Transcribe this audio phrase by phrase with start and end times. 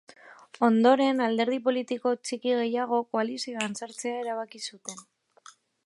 [0.67, 5.07] Ondoren, alderdi politiko txiki gehiagok koalizioan sartzea erabaki zuten.